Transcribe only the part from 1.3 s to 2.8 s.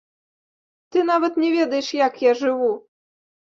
не ведаеш, як я жыву!